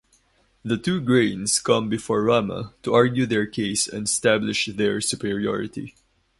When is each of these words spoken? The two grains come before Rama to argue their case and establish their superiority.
The 0.63 0.77
two 0.79 0.99
grains 0.99 1.59
come 1.59 1.87
before 1.87 2.23
Rama 2.23 2.73
to 2.81 2.93
argue 2.95 3.27
their 3.27 3.45
case 3.45 3.87
and 3.87 4.05
establish 4.07 4.65
their 4.65 4.99
superiority. 4.99 5.93